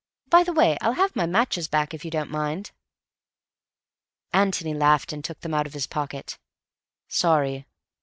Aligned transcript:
By 0.31 0.43
the 0.43 0.51
way, 0.51 0.79
I'll 0.81 0.93
have 0.93 1.15
my 1.15 1.27
matches 1.27 1.67
back, 1.67 1.93
if 1.93 2.03
you 2.03 2.09
don't 2.09 2.31
mind." 2.31 2.71
Antony 4.33 4.73
laughed 4.73 5.13
and 5.13 5.23
took 5.23 5.41
them 5.41 5.53
out 5.53 5.67
of 5.67 5.73
his 5.75 5.85
pocket. 5.85 6.39
"Sorry.... 7.07 7.67